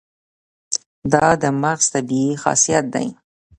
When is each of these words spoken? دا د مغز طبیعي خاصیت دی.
دا 1.13 1.25
د 1.41 1.43
مغز 1.61 1.85
طبیعي 1.93 2.33
خاصیت 2.43 2.85
دی. 2.93 3.07